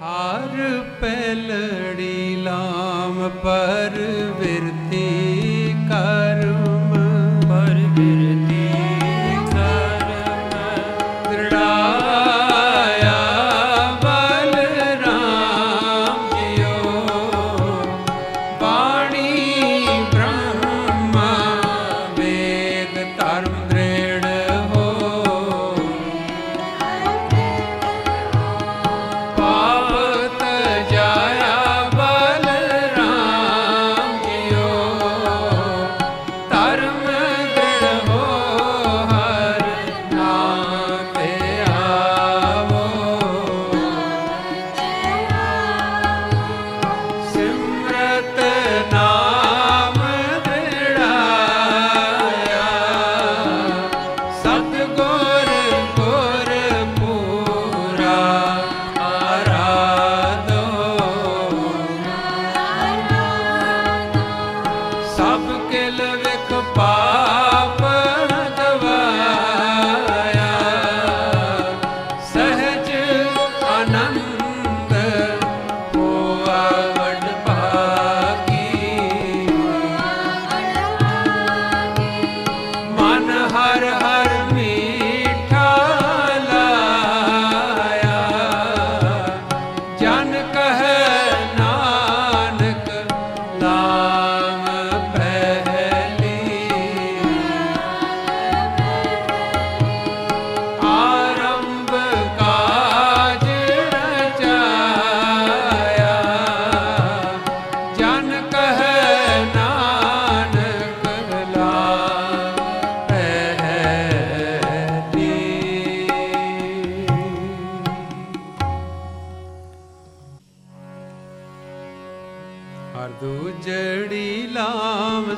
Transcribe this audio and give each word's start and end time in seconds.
ਹਰ 0.00 0.82
ਪੈਲੜੀ 1.00 2.36
ਲਾਮ 2.36 3.28
ਪਰ 3.44 3.94
ਵਿਰਤੀ 4.40 4.85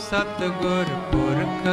ਸਤਗੁਰ 0.00 0.94
ਪੁਰਖ 1.12 1.66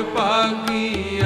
ਕਿਰਪਾ 0.00 0.42
ਕੀ 0.66 1.19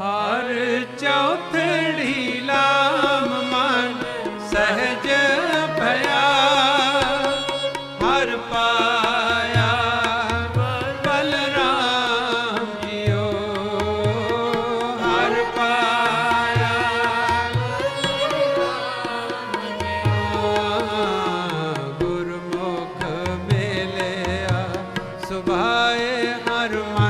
ਹਰ 0.00 0.46
ਚੌਥੜੀ 1.00 2.40
ਲਾਮ 2.40 3.28
ਮਨ 3.50 3.94
ਸਹਿਜ 4.50 5.06
ਭਇਆ। 5.78 6.22
ਹਰ 8.02 8.30
ਪਾਇਆ 8.50 9.68
ਬਲਰਾਮ 11.06 12.64
ਜੀਓ 12.84 13.28
ਹਰ 15.02 15.34
ਪਾਇਆ 15.56 16.74
ਗੁਰਮੁਖ 22.00 23.04
ਮਿਲਿਆ। 23.52 24.58
ਸੁਭਾਏ 25.28 26.10
ਹਰ 26.48 26.72
ਮਨ 26.90 27.09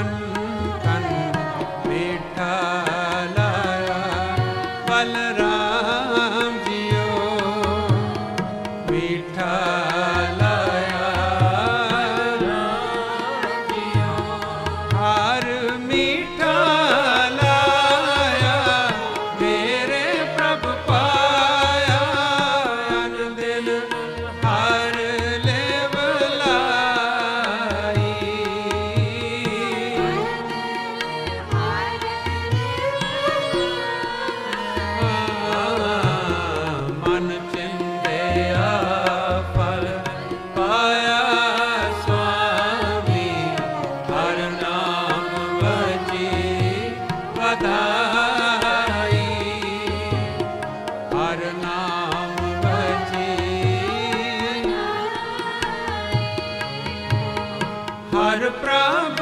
ਹਰ 58.21 58.49
ਪ੍ਰਭ 58.63 59.21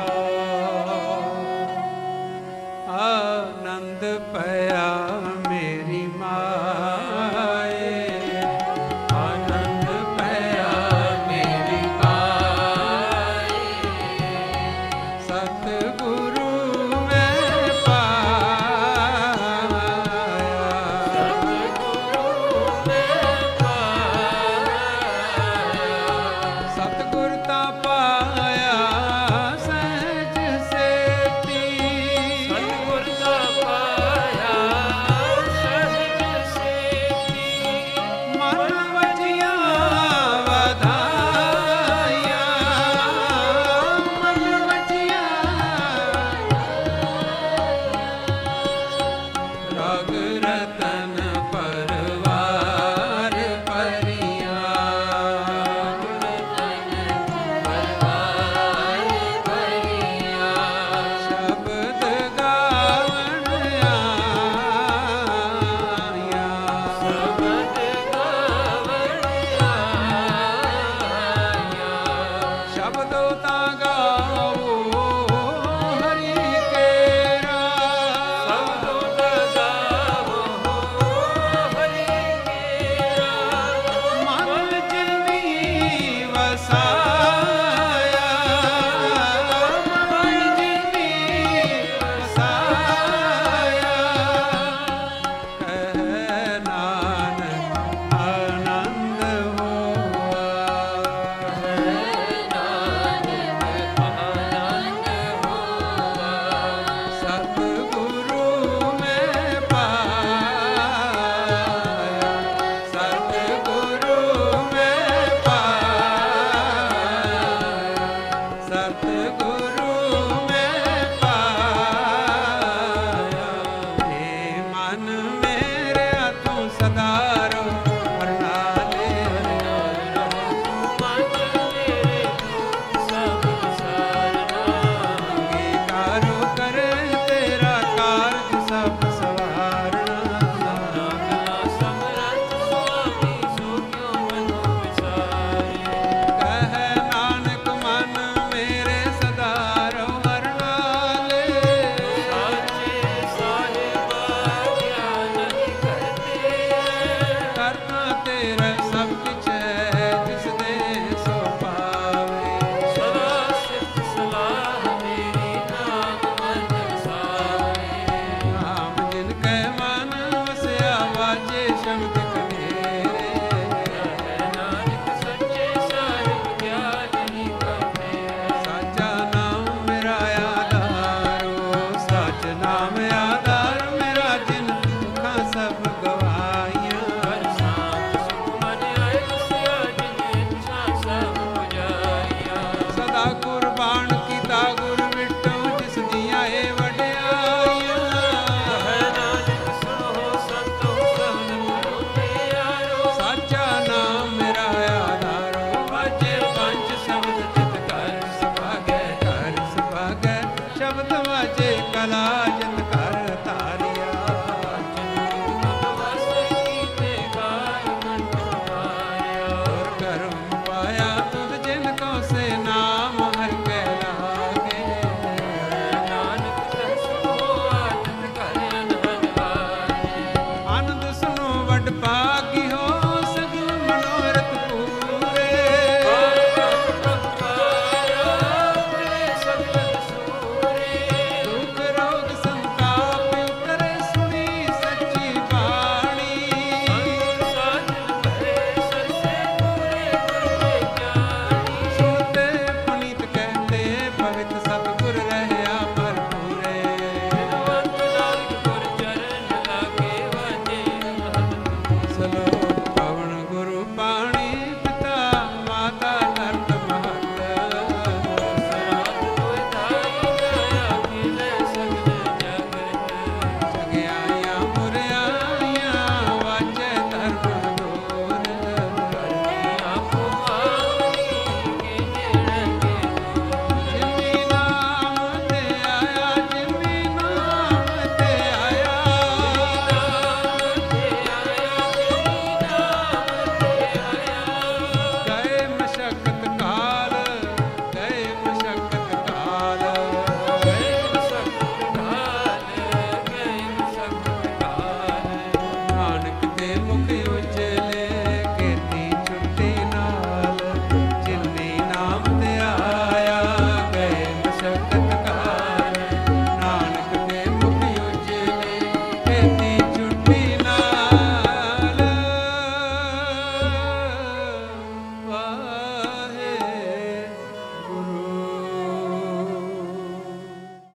Bye. 0.00 0.29